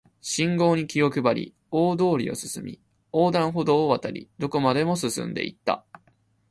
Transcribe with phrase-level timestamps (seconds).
[0.19, 2.81] 信号に気を配り、大通りを進み、
[3.13, 5.85] 横断歩道を渡り、どこまでも進んで行った